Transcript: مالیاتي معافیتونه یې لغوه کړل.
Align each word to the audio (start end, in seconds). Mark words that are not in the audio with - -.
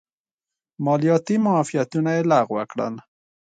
مالیاتي 0.85 1.35
معافیتونه 1.45 2.09
یې 2.17 2.23
لغوه 2.31 2.63
کړل. 2.71 2.95